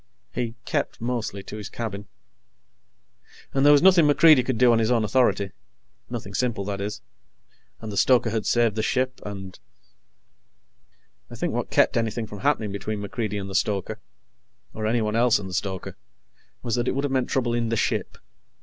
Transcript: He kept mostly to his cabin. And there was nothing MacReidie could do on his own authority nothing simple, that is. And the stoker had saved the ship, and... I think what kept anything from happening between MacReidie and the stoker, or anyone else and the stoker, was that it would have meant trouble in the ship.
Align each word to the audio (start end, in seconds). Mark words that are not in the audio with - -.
He 0.31 0.55
kept 0.65 0.99
mostly 0.99 1.43
to 1.43 1.57
his 1.57 1.69
cabin. 1.69 2.07
And 3.53 3.63
there 3.63 3.71
was 3.71 3.83
nothing 3.83 4.07
MacReidie 4.07 4.43
could 4.43 4.57
do 4.57 4.71
on 4.71 4.79
his 4.79 4.89
own 4.89 5.03
authority 5.03 5.51
nothing 6.09 6.33
simple, 6.33 6.65
that 6.65 6.81
is. 6.81 7.03
And 7.81 7.91
the 7.91 7.97
stoker 7.97 8.31
had 8.31 8.47
saved 8.47 8.75
the 8.75 8.81
ship, 8.81 9.21
and... 9.23 9.59
I 11.29 11.35
think 11.35 11.53
what 11.53 11.69
kept 11.69 11.97
anything 11.97 12.25
from 12.25 12.39
happening 12.39 12.71
between 12.71 12.99
MacReidie 12.99 13.39
and 13.39 13.47
the 13.47 13.53
stoker, 13.53 13.99
or 14.73 14.87
anyone 14.87 15.15
else 15.15 15.37
and 15.37 15.47
the 15.47 15.53
stoker, 15.53 15.95
was 16.63 16.73
that 16.73 16.87
it 16.87 16.95
would 16.95 17.03
have 17.03 17.11
meant 17.13 17.29
trouble 17.29 17.53
in 17.53 17.69
the 17.69 17.77
ship. 17.77 18.17